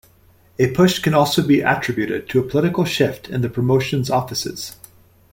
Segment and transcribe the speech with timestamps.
[0.57, 4.75] A push can also be attributed to a political shift in the promotion's offices.